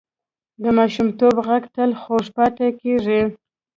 د 0.61 0.63
ماشومتوب 0.77 1.35
غږ 1.47 1.63
تل 1.75 1.91
خوږ 2.01 2.25
پاتې 2.37 2.67
کېږي 2.81 3.21